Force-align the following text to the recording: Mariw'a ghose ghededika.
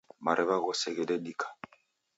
Mariw'a 0.25 0.57
ghose 0.63 0.87
ghededika. 0.95 1.47